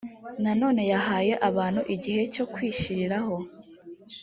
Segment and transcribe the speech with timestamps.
[0.43, 3.35] nanone yahaye abantu igihe cyo kwishyiriraho